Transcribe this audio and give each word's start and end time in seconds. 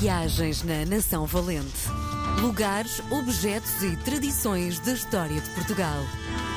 Viagens 0.00 0.62
na 0.64 0.84
Nação 0.84 1.24
Valente. 1.26 1.88
Lugares, 2.40 3.00
objetos 3.10 3.82
e 3.82 3.96
tradições 3.98 4.80
da 4.80 4.92
história 4.92 5.40
de 5.40 5.48
Portugal. 5.50 6.04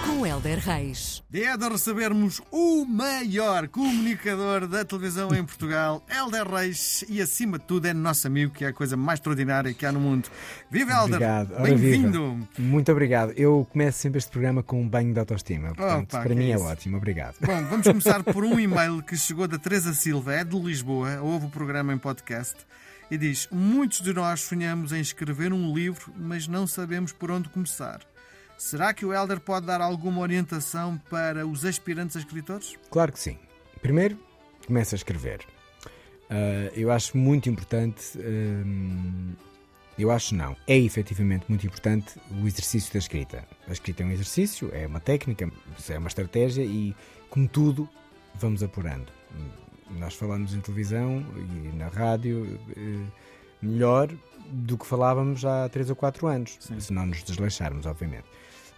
Com 0.06 0.26
Helder 0.26 0.58
Reis. 0.60 1.22
Dia 1.30 1.56
de 1.58 1.68
recebermos 1.70 2.42
o 2.52 2.84
maior 2.86 3.68
comunicador 3.68 4.68
da 4.68 4.84
televisão 4.84 5.34
em 5.36 5.44
Portugal, 5.44 6.04
Helder 6.10 6.48
Reis, 6.50 7.04
e 7.08 7.22
acima 7.22 7.60
de 7.60 7.66
tudo 7.66 7.86
é 7.88 7.94
nosso 7.94 8.26
amigo, 8.26 8.54
que 8.54 8.66
é 8.66 8.70
a 8.70 8.74
coisa 8.74 8.98
mais 8.98 9.20
extraordinária 9.20 9.74
que 9.74 9.86
há 9.86 9.92
no 9.92 10.00
mundo. 10.00 10.30
Viva 10.72 10.94
Helder! 10.94 11.16
Obrigado. 11.16 11.62
Bem-vindo! 11.62 12.48
Muito 12.58 12.92
obrigado. 12.92 13.34
Eu 13.36 13.68
começo 13.72 14.00
sempre 14.00 14.18
este 14.18 14.32
programa 14.32 14.64
com 14.64 14.82
um 14.82 14.88
banho 14.90 15.14
de 15.14 15.20
autoestima. 15.20 15.76
Portanto, 15.76 16.14
Opa, 16.16 16.24
para 16.24 16.36
mim 16.36 16.50
é 16.52 16.56
isso. 16.56 16.64
ótimo. 16.64 16.98
Obrigado. 16.98 17.36
Bom, 17.42 17.64
vamos 17.70 17.86
começar 17.88 18.24
por 18.24 18.44
um 18.44 18.60
e-mail 18.60 19.04
que 19.04 19.16
chegou 19.16 19.48
da 19.48 19.60
Teresa 19.60 19.94
Silva, 19.94 20.34
é 20.34 20.44
de 20.44 20.58
Lisboa, 20.60 21.20
ouve 21.22 21.46
o 21.46 21.50
programa 21.50 21.94
em 21.94 21.98
podcast, 21.98 22.56
e 23.10 23.18
diz: 23.18 23.48
Muitos 23.52 24.02
de 24.02 24.14
nós 24.14 24.42
sonhamos 24.42 24.92
em 24.92 25.00
escrever 25.00 25.54
um 25.54 25.74
livro, 25.74 26.14
mas 26.16 26.48
não 26.48 26.68
sabemos 26.68 27.12
por 27.12 27.32
onde 27.32 27.50
começar. 27.50 28.02
Será 28.58 28.94
que 28.94 29.06
o 29.06 29.14
Helder 29.14 29.40
pode 29.40 29.66
dar 29.66 29.82
alguma 29.82 30.22
orientação 30.22 30.98
para 31.10 31.46
os 31.46 31.64
aspirantes 31.64 32.16
a 32.16 32.20
escritores? 32.20 32.76
Claro 32.90 33.12
que 33.12 33.20
sim. 33.20 33.38
Primeiro, 33.82 34.18
começa 34.66 34.96
a 34.96 34.98
escrever. 34.98 35.46
Ah, 36.30 36.72
eu 36.76 36.92
acho 36.92 37.18
muito 37.18 37.50
importante. 37.50 38.18
hum, 38.18 39.34
eu 39.98 40.12
acho 40.12 40.36
não. 40.36 40.56
É 40.68 40.78
efetivamente 40.78 41.46
muito 41.50 41.66
importante 41.66 42.20
o 42.32 42.46
exercício 42.46 42.94
da 42.94 43.00
escrita. 43.00 43.48
A 43.68 43.72
escrita 43.72 44.04
é 44.04 44.06
um 44.06 44.12
exercício, 44.12 44.70
é 44.74 44.86
uma 44.86 45.00
técnica, 45.00 45.50
é 45.90 45.98
uma 45.98 46.08
estratégia 46.08 46.64
e, 46.64 46.96
como 47.30 47.48
tudo, 47.48 47.90
vamos 48.36 48.62
apurando. 48.62 49.12
Nós 49.92 50.14
falamos 50.16 50.54
em 50.54 50.62
televisão 50.62 51.26
e 51.36 51.76
na 51.76 51.88
rádio 51.88 52.60
eh, 52.76 53.06
melhor 53.62 54.10
do 54.50 54.78
que 54.78 54.86
falávamos 54.86 55.46
há 55.46 55.68
3 55.70 55.90
ou 55.90 55.96
4 55.96 56.28
anos, 56.28 56.58
Sim. 56.60 56.80
se 56.80 56.94
não 56.94 57.06
nos 57.06 57.24
desleixarmos, 57.24 57.86
obviamente. 57.86 58.26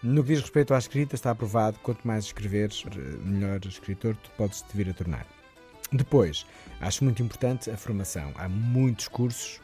No 0.01 0.23
que 0.23 0.29
diz 0.29 0.41
respeito 0.41 0.73
à 0.73 0.77
escrita, 0.77 1.15
está 1.15 1.31
aprovado, 1.31 1.77
quanto 1.79 2.07
mais 2.07 2.25
escreveres, 2.25 2.85
eh, 2.87 2.99
melhor 3.23 3.59
escritor 3.65 4.15
tu 4.15 4.29
podes 4.37 4.61
te 4.61 4.75
vir 4.75 4.89
a 4.89 4.93
tornar. 4.93 5.25
Depois, 5.91 6.45
acho 6.79 7.03
muito 7.03 7.21
importante 7.21 7.69
a 7.69 7.77
formação. 7.77 8.31
Há 8.35 8.47
muitos 8.47 9.07
cursos 9.07 9.59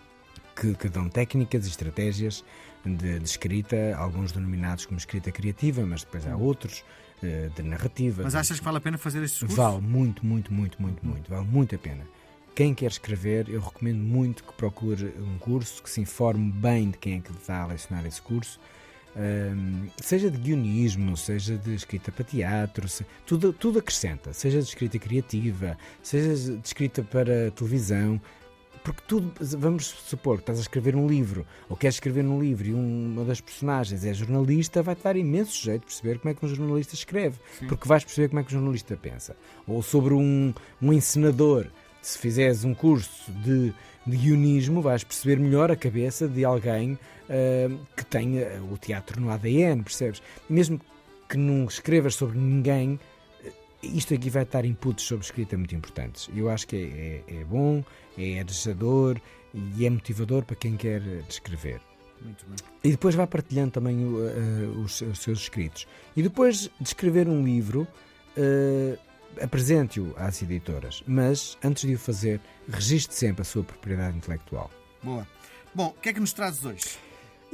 que, 0.55 0.73
que 0.75 0.87
dão 0.89 1.09
técnicas 1.09 1.65
e 1.65 1.69
estratégias 1.69 2.43
de, 2.85 3.19
de 3.19 3.25
escrita, 3.25 3.95
alguns 3.97 4.31
denominados 4.31 4.85
como 4.85 4.97
escrita 4.97 5.31
criativa, 5.31 5.85
mas 5.85 6.03
depois 6.03 6.25
há 6.27 6.35
outros 6.35 6.83
eh, 7.23 7.49
de 7.55 7.63
narrativa. 7.63 8.23
Mas 8.23 8.35
achas 8.35 8.59
que 8.59 8.65
vale 8.65 8.77
a 8.77 8.81
pena 8.81 8.97
fazer 8.97 9.23
estes 9.23 9.39
cursos? 9.39 9.57
Vale 9.57 9.81
muito, 9.81 10.25
muito, 10.25 10.53
muito, 10.53 10.81
muito, 10.81 11.05
muito. 11.05 11.29
Vale 11.29 11.45
muito 11.45 11.75
a 11.75 11.77
pena. 11.79 12.03
Quem 12.53 12.73
quer 12.73 12.87
escrever, 12.91 13.49
eu 13.49 13.59
recomendo 13.59 13.97
muito 13.99 14.43
que 14.43 14.53
procure 14.53 15.13
um 15.19 15.37
curso, 15.39 15.83
que 15.83 15.89
se 15.89 15.99
informe 15.99 16.51
bem 16.51 16.91
de 16.91 16.97
quem 16.97 17.17
é 17.17 17.19
que 17.19 17.31
está 17.31 17.63
a 17.63 17.65
lecionar 17.67 18.05
esse 18.05 18.21
curso. 18.21 18.59
Ahm, 19.17 19.87
seja 20.01 20.29
de 20.29 20.37
guionismo, 20.37 21.15
seja 21.17 21.57
de 21.57 21.73
escrita 21.73 22.11
para 22.11 22.23
teatro, 22.23 22.87
se- 22.87 23.05
tudo, 23.25 23.51
tudo 23.53 23.79
acrescenta. 23.79 24.31
Seja 24.33 24.59
de 24.61 24.67
escrita 24.67 24.99
criativa, 24.99 25.77
seja 26.03 26.51
de 26.53 26.65
escrita 26.65 27.01
para 27.03 27.49
televisão. 27.51 28.21
Porque 28.85 29.01
tudo, 29.07 29.33
vamos 29.57 29.87
supor 29.87 30.35
que 30.35 30.43
estás 30.43 30.59
a 30.59 30.61
escrever 30.61 30.95
um 30.95 31.07
livro, 31.07 31.43
ou 31.67 31.75
queres 31.75 31.95
escrever 31.95 32.23
um 32.23 32.39
livro 32.39 32.67
e 32.67 32.73
uma 32.75 33.25
das 33.25 33.41
personagens 33.41 34.05
é 34.05 34.13
jornalista, 34.13 34.83
vai-te 34.83 35.01
dar 35.01 35.15
imenso 35.15 35.59
jeito 35.59 35.81
de 35.81 35.87
perceber 35.87 36.19
como 36.19 36.31
é 36.31 36.35
que 36.35 36.45
um 36.45 36.47
jornalista 36.47 36.93
escreve, 36.93 37.39
porque 37.67 37.87
vais 37.87 38.03
perceber 38.03 38.27
como 38.27 38.41
é 38.41 38.43
que 38.43 38.49
o 38.49 38.53
jornalista 38.53 38.95
pensa. 38.95 39.35
Ou 39.65 39.81
sobre 39.81 40.13
um, 40.13 40.53
um 40.79 40.93
encenador, 40.93 41.65
se 41.99 42.19
fizeres 42.19 42.63
um 42.63 42.75
curso 42.75 43.31
de, 43.31 43.73
de 44.05 44.17
guionismo, 44.17 44.83
vais 44.83 45.03
perceber 45.03 45.39
melhor 45.39 45.71
a 45.71 45.75
cabeça 45.75 46.27
de 46.27 46.45
alguém 46.45 46.99
ah, 47.27 47.75
que 47.97 48.05
tenha 48.05 48.61
o 48.71 48.77
teatro 48.77 49.19
no 49.19 49.31
ADN, 49.31 49.81
percebes? 49.81 50.21
Mesmo 50.47 50.79
que 51.27 51.37
não 51.37 51.65
escrevas 51.65 52.13
sobre 52.13 52.37
ninguém, 52.37 52.99
isto 53.83 54.13
aqui 54.13 54.29
vai 54.29 54.45
dar 54.45 54.65
inputs 54.65 55.05
sobre 55.05 55.25
escrita 55.25 55.57
muito 55.57 55.75
importantes. 55.75 56.29
Eu 56.35 56.49
acho 56.49 56.67
que 56.67 56.75
é, 57.27 57.33
é- 57.33 57.41
é 57.41 57.43
bom, 57.43 57.83
é 58.17 58.39
ajustador 58.41 59.19
e 59.53 59.85
é 59.85 59.89
motivador 59.89 60.43
para 60.43 60.55
quem 60.55 60.75
quer 60.75 61.01
eh, 61.01 61.21
descrever. 61.27 61.79
Muito 62.21 62.45
bem. 62.47 62.55
E 62.83 62.91
depois 62.91 63.13
vai 63.15 63.27
partilhando 63.27 63.71
também 63.71 64.03
o, 64.05 64.27
eh, 64.27 64.67
os, 64.83 65.01
os 65.01 65.19
seus 65.19 65.39
escritos. 65.41 65.87
E 66.15 66.23
depois 66.23 66.61
de 66.79 66.87
escrever 66.87 67.27
um 67.27 67.43
livro, 67.43 67.87
eh, 68.37 68.97
apresente-o 69.41 70.13
às 70.17 70.41
editoras. 70.41 71.03
Mas, 71.05 71.57
antes 71.63 71.87
de 71.87 71.93
o 71.95 71.99
fazer, 71.99 72.39
registre 72.69 73.15
sempre 73.15 73.41
a 73.41 73.45
sua 73.45 73.63
propriedade 73.63 74.17
intelectual. 74.17 74.71
Boa. 75.03 75.27
Bom, 75.73 75.87
o 75.87 76.01
que 76.01 76.09
é 76.09 76.13
que 76.13 76.19
nos 76.21 76.31
trazes 76.33 76.63
hoje? 76.65 76.97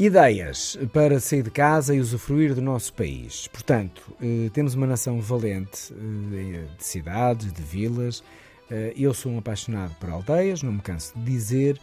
Ideias 0.04 0.80
para 0.92 1.20
sair 1.20 1.44
de 1.44 1.52
casa 1.52 1.94
e 1.94 2.00
usufruir 2.00 2.56
do 2.56 2.62
nosso 2.62 2.92
país. 2.92 3.46
Portanto, 3.46 4.02
eh, 4.20 4.50
temos 4.52 4.74
uma 4.74 4.88
nação 4.88 5.22
valente 5.22 5.94
eh, 5.94 6.66
de 6.76 6.84
cidades, 6.84 7.54
de 7.54 7.62
vilas. 7.62 8.24
Eh, 8.72 8.94
Eu 8.98 9.14
sou 9.14 9.32
um 9.32 9.38
apaixonado 9.38 9.94
por 10.00 10.10
aldeias, 10.10 10.64
não 10.64 10.72
me 10.72 10.82
canso 10.82 11.14
de 11.16 11.24
dizer. 11.24 11.80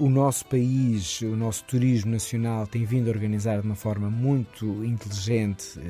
O 0.00 0.08
nosso 0.08 0.46
país, 0.46 1.20
o 1.20 1.36
nosso 1.36 1.62
turismo 1.64 2.10
nacional 2.10 2.66
tem 2.66 2.84
vindo 2.84 3.06
a 3.06 3.12
organizar 3.12 3.60
de 3.60 3.66
uma 3.66 3.76
forma 3.76 4.10
muito 4.10 4.84
inteligente 4.84 5.80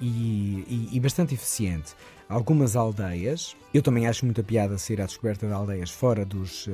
e, 0.00 1.00
bastante 1.00 1.34
eficiente 1.34 1.94
algumas 2.28 2.74
aldeias. 2.74 3.56
Eu 3.74 3.82
também 3.82 4.06
acho 4.06 4.24
muita 4.24 4.42
piada 4.42 4.78
sair 4.78 5.00
à 5.00 5.06
descoberta 5.06 5.46
de 5.46 5.52
aldeias 5.52 5.90
fora 5.90 6.24
dos, 6.24 6.68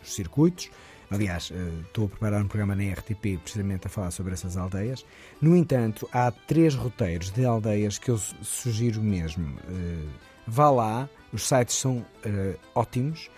dos 0.00 0.14
circuitos. 0.14 0.70
Aliás, 1.14 1.50
eh, 1.54 1.56
estou 1.86 2.06
a 2.06 2.08
preparar 2.08 2.42
um 2.42 2.48
programa 2.48 2.74
na 2.74 2.92
RTP 2.92 3.38
precisamente 3.42 3.86
a 3.86 3.90
falar 3.90 4.10
sobre 4.10 4.32
essas 4.34 4.56
aldeias. 4.56 5.04
No 5.40 5.56
entanto, 5.56 6.08
há 6.12 6.30
três 6.30 6.74
roteiros 6.74 7.30
de 7.30 7.44
aldeias 7.44 7.98
que 7.98 8.10
eu 8.10 8.18
su- 8.18 8.34
sugiro 8.42 9.00
mesmo. 9.02 9.56
Eh, 9.68 10.06
Vá 10.46 10.70
lá, 10.70 11.08
os 11.32 11.48
sites 11.48 11.74
são 11.76 12.04
eh, 12.22 12.56
ótimos, 12.74 13.30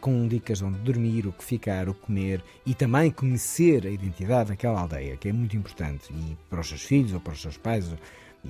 com 0.00 0.28
dicas 0.28 0.58
de 0.58 0.64
onde 0.64 0.78
dormir, 0.78 1.26
o 1.26 1.32
que 1.32 1.42
ficar, 1.44 1.88
o 1.88 1.92
que 1.94 2.02
comer 2.02 2.42
e 2.64 2.72
também 2.72 3.10
conhecer 3.10 3.84
a 3.84 3.90
identidade 3.90 4.50
daquela 4.50 4.80
aldeia, 4.80 5.16
que 5.16 5.28
é 5.28 5.32
muito 5.32 5.56
importante. 5.56 6.04
E 6.12 6.36
para 6.48 6.60
os 6.60 6.68
seus 6.68 6.82
filhos 6.82 7.12
ou 7.12 7.20
para 7.20 7.32
os 7.32 7.42
seus 7.42 7.56
pais 7.56 7.92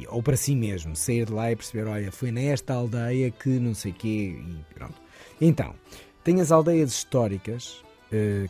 ou- 0.08 0.22
para 0.22 0.36
si 0.36 0.54
mesmo, 0.54 0.94
sair 0.94 1.24
de 1.24 1.32
lá 1.32 1.50
e 1.50 1.56
perceber: 1.56 1.88
olha, 1.88 2.12
foi 2.12 2.30
nesta 2.30 2.74
aldeia 2.74 3.30
que 3.30 3.48
não 3.48 3.74
sei 3.74 3.92
quê 3.92 4.36
e 4.38 4.74
pronto. 4.74 4.94
Então, 5.40 5.74
tem 6.22 6.38
as 6.42 6.52
aldeias 6.52 6.90
históricas, 6.92 7.82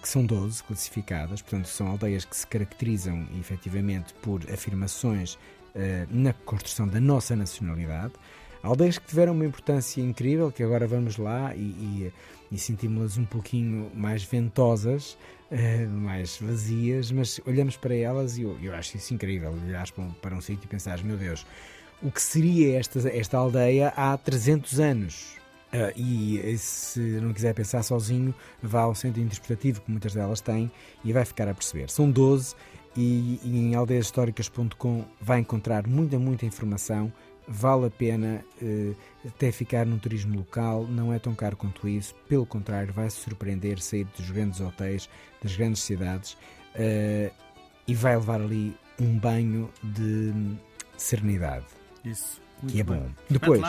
que 0.01 0.09
são 0.09 0.25
12 0.25 0.63
classificadas, 0.65 1.43
portanto, 1.43 1.69
são 1.69 1.87
aldeias 1.87 2.25
que 2.25 2.35
se 2.35 2.47
caracterizam 2.47 3.27
efetivamente 3.39 4.15
por 4.23 4.41
afirmações 4.51 5.37
eh, 5.75 6.07
na 6.11 6.33
construção 6.33 6.89
da 6.89 7.01
nossa 7.01 7.37
nacionalidade. 7.37 8.13
Aldeias 8.63 8.99
que 8.99 9.07
tiveram 9.07 9.33
uma 9.33 9.45
importância 9.45 10.01
incrível, 10.01 10.51
que 10.51 10.63
agora 10.63 10.87
vamos 10.87 11.17
lá 11.17 11.55
e, 11.55 11.61
e, 11.61 12.13
e 12.51 12.59
sentimos-las 12.59 13.17
um 13.17 13.25
pouquinho 13.25 13.91
mais 13.95 14.25
ventosas, 14.25 15.17
eh, 15.51 15.87
mais 15.87 16.39
vazias, 16.39 17.13
mas 17.13 17.41
olhamos 17.47 17.77
para 17.77 17.95
elas 17.95 18.37
e 18.37 18.43
eu, 18.43 18.59
eu 18.61 18.75
acho 18.75 18.97
isso 18.97 19.15
incrível. 19.15 19.53
Olhares 19.53 19.93
para 19.93 20.05
um, 20.05 20.13
para 20.13 20.35
um 20.35 20.41
sítio 20.41 20.65
e 20.65 20.69
pensares, 20.69 21.05
meu 21.05 21.17
Deus, 21.17 21.47
o 22.03 22.11
que 22.11 22.21
seria 22.21 22.79
esta, 22.79 23.09
esta 23.09 23.39
aldeia 23.39 23.93
há 23.97 24.17
300 24.19 24.81
anos? 24.81 25.40
Ah, 25.73 25.93
e 25.97 26.57
se 26.59 27.01
não 27.21 27.33
quiser 27.33 27.55
pensar 27.55 27.83
sozinho, 27.83 28.35
vá 28.63 28.83
ao 28.83 28.95
centro 28.95 29.21
interpretativo, 29.21 29.81
que 29.81 29.91
muitas 29.91 30.15
delas 30.15 30.41
têm, 30.41 30.71
e 31.05 31.13
vai 31.13 31.25
ficar 31.25 31.49
a 31.49 31.55
perceber. 31.55 31.91
São 31.91 32.11
12 32.11 32.55
e, 32.97 33.41
e 33.45 33.59
em 33.59 33.75
aldeiashistóricas.com 33.75 35.05
vai 35.21 35.39
encontrar 35.41 35.87
muita, 35.87 36.19
muita 36.19 36.45
informação. 36.45 37.13
Vale 37.47 37.87
a 37.87 37.91
pena 37.91 38.45
eh, 38.63 38.93
até 39.27 39.51
ficar 39.51 39.85
num 39.85 39.99
turismo 39.99 40.37
local, 40.37 40.87
não 40.87 41.13
é 41.13 41.19
tão 41.19 41.35
caro 41.35 41.57
quanto 41.57 41.89
isso, 41.89 42.15
pelo 42.29 42.47
contrário, 42.47 42.93
vai 42.93 43.11
se 43.11 43.17
surpreender 43.17 43.81
sair 43.81 44.07
dos 44.17 44.31
grandes 44.31 44.61
hotéis, 44.61 45.09
das 45.43 45.57
grandes 45.57 45.83
cidades 45.83 46.37
eh, 46.77 47.33
e 47.89 47.95
vai 47.95 48.15
levar 48.15 48.41
ali 48.41 48.77
um 49.01 49.19
banho 49.19 49.69
de 49.83 50.33
serenidade, 50.97 51.65
Isso. 52.05 52.41
que 52.69 52.81
é 52.81 52.85
bom. 52.85 53.01
bem. 53.01 53.17
Depois, 53.29 53.61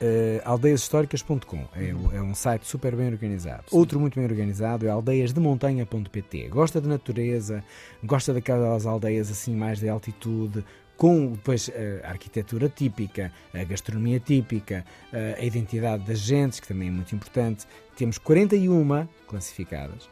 Uh, 0.00 0.40
aldeiashistóricas.com 0.44 1.64
é, 1.74 1.92
o- 1.92 2.14
é 2.16 2.22
um 2.22 2.32
site 2.34 2.64
super 2.66 2.94
bem 2.94 3.08
organizado. 3.08 3.64
Outro 3.72 3.98
muito 3.98 4.14
bem 4.14 4.24
organizado 4.24 4.86
é 4.86 4.90
aldeiasdemontanha.pt. 4.90 6.48
Gosta 6.48 6.80
de 6.80 6.86
natureza, 6.86 7.64
gosta 8.04 8.32
daquelas 8.32 8.86
aldeias 8.86 9.28
assim 9.30 9.56
mais 9.56 9.80
de 9.80 9.88
altitude, 9.88 10.64
com 10.96 11.32
depois 11.32 11.66
uh, 11.68 11.72
a 12.04 12.10
arquitetura 12.10 12.68
típica, 12.68 13.32
a 13.52 13.64
gastronomia 13.64 14.20
típica, 14.20 14.84
uh, 15.12 15.40
a 15.40 15.44
identidade 15.44 16.04
das 16.04 16.20
gentes, 16.20 16.60
que 16.60 16.68
também 16.68 16.86
é 16.88 16.92
muito 16.92 17.12
importante. 17.14 17.66
Temos 17.96 18.18
41 18.18 19.06
classificadas 19.26 20.08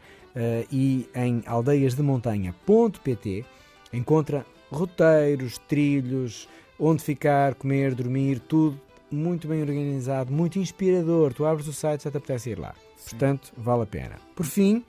e 0.71 1.09
em 1.15 1.41
aldeiasdemontanha.pt 1.47 3.45
encontra 3.93 4.45
roteiros, 4.69 5.57
trilhos, 5.67 6.47
onde 6.79 7.01
ficar, 7.03 7.55
comer, 7.55 7.95
dormir, 7.95 8.39
tudo 8.39 8.79
muito 9.11 9.47
bem 9.47 9.61
organizado, 9.61 10.31
muito 10.31 10.59
inspirador. 10.59 11.33
Tu 11.33 11.45
abres 11.45 11.67
o 11.67 11.73
site 11.73 12.03
já 12.03 12.11
te 12.11 12.17
apetece 12.17 12.51
ir 12.51 12.59
lá. 12.59 12.75
Portanto, 13.09 13.53
vale 13.57 13.83
a 13.83 13.85
pena. 13.85 14.15
Por 14.35 14.45
fim, 14.45 14.83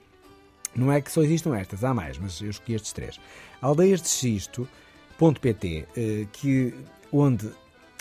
não 0.75 0.91
é 0.91 1.01
que 1.01 1.11
só 1.11 1.21
existam 1.21 1.55
estas, 1.55 1.83
há 1.83 1.93
mais, 1.93 2.17
mas 2.17 2.41
eu 2.41 2.49
escolhi 2.49 2.75
estes 2.75 2.93
três. 2.93 3.19
Aldeias 3.61 4.01
de 4.01 4.09
Xisto.pt, 4.09 5.87
eh, 5.95 6.27
que 6.31 6.73
onde 7.11 7.49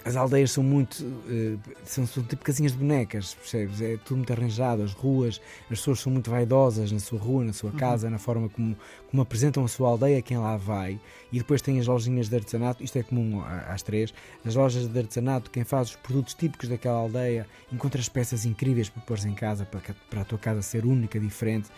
as 0.04 0.16
aldeias 0.16 0.52
são 0.52 0.62
muito. 0.62 1.02
Uh, 1.02 1.58
são, 1.84 2.06
são, 2.06 2.22
tipo 2.22 2.44
casinhas 2.44 2.72
de 2.72 2.78
bonecas, 2.78 3.34
percebes? 3.34 3.80
É 3.80 3.96
tudo 3.96 4.18
muito 4.18 4.32
arranjado, 4.32 4.82
as 4.82 4.92
ruas, 4.92 5.40
as 5.62 5.78
pessoas 5.78 6.00
são 6.00 6.12
muito 6.12 6.30
vaidosas 6.30 6.92
na 6.92 7.00
sua 7.00 7.18
rua, 7.18 7.44
na 7.44 7.52
sua 7.52 7.70
uhum. 7.70 7.76
casa, 7.76 8.06
uhum. 8.06 8.12
na 8.12 8.18
forma 8.18 8.48
como, 8.48 8.76
como 9.10 9.22
apresentam 9.22 9.64
a 9.64 9.68
sua 9.68 9.88
aldeia, 9.88 10.22
quem 10.22 10.38
lá 10.38 10.56
vai. 10.56 11.00
E 11.32 11.38
depois 11.38 11.60
tem 11.60 11.78
as 11.80 11.86
lojinhas 11.86 12.28
de 12.28 12.36
artesanato, 12.36 12.82
isto 12.82 12.96
é 12.96 13.02
comum 13.02 13.42
às 13.42 13.82
três, 13.82 14.14
as 14.44 14.54
lojas 14.54 14.86
de 14.86 14.98
artesanato, 14.98 15.50
quem 15.50 15.64
faz 15.64 15.90
os 15.90 15.96
produtos 15.96 16.34
típicos 16.34 16.68
daquela 16.68 16.98
aldeia, 16.98 17.46
encontra 17.72 18.00
as 18.00 18.08
peças 18.08 18.44
incríveis 18.44 18.88
para 18.88 19.02
pôr 19.02 19.18
em 19.26 19.34
casa, 19.34 19.66
para, 19.66 19.80
para 20.08 20.20
a 20.22 20.24
tua 20.24 20.38
casa 20.38 20.62
ser 20.62 20.86
única, 20.86 21.18
diferente. 21.18 21.68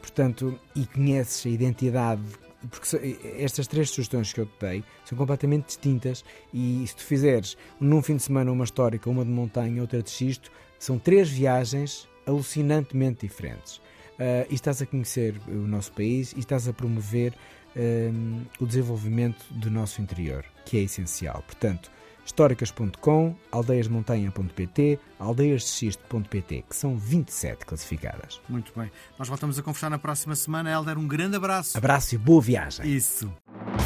Portanto, 0.00 0.58
e 0.74 0.86
conheces 0.86 1.44
a 1.44 1.48
identidade 1.48 2.22
porque 2.68 3.18
estas 3.38 3.66
três 3.66 3.90
sugestões 3.90 4.32
que 4.32 4.40
eu 4.40 4.46
te 4.46 4.52
dei 4.60 4.84
são 5.04 5.16
completamente 5.16 5.66
distintas 5.66 6.24
e 6.52 6.84
se 6.86 6.96
tu 6.96 7.04
fizeres 7.04 7.56
num 7.80 8.02
fim 8.02 8.16
de 8.16 8.22
semana 8.22 8.52
uma 8.52 8.64
histórica, 8.64 9.08
uma 9.08 9.24
de 9.24 9.30
montanha, 9.30 9.80
outra 9.80 10.02
de 10.02 10.10
xisto, 10.10 10.50
são 10.78 10.98
três 10.98 11.28
viagens 11.28 12.08
alucinantemente 12.26 13.26
diferentes. 13.26 13.76
Uh, 13.76 14.44
e 14.50 14.54
estás 14.54 14.82
a 14.82 14.86
conhecer 14.86 15.40
o 15.48 15.66
nosso 15.66 15.92
país 15.92 16.32
e 16.32 16.40
estás 16.40 16.68
a 16.68 16.74
promover 16.74 17.32
um, 17.76 18.42
o 18.58 18.66
desenvolvimento 18.66 19.44
do 19.50 19.70
nosso 19.70 20.00
interior, 20.00 20.44
que 20.64 20.78
é 20.78 20.82
essencial. 20.82 21.42
Portanto, 21.46 21.90
históricas.com, 22.24 23.34
aldeiasmontanha.pt, 23.50 24.98
aldeiasdexisto.pt, 25.18 26.64
que 26.68 26.76
são 26.76 26.96
27 26.96 27.66
classificadas. 27.66 28.40
Muito 28.48 28.72
bem. 28.76 28.90
Nós 29.18 29.28
voltamos 29.28 29.58
a 29.58 29.62
conversar 29.62 29.90
na 29.90 29.98
próxima 29.98 30.34
semana. 30.36 30.70
Helder, 30.70 30.98
um 30.98 31.06
grande 31.06 31.36
abraço. 31.36 31.76
Abraço 31.76 32.14
e 32.14 32.18
boa 32.18 32.40
viagem. 32.40 32.86
Isso. 32.86 33.32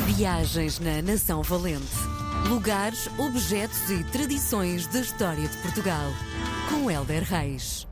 Viagens 0.07 0.79
na 0.79 1.03
Nação 1.03 1.43
Valente. 1.43 1.85
Lugares, 2.49 3.09
objetos 3.19 3.91
e 3.91 4.05
tradições 4.05 4.87
da 4.89 5.01
história 5.01 5.49
de 5.49 5.57
Portugal. 5.59 6.13
Com 6.69 6.91
Helder 6.91 7.23
Reis. 7.23 7.87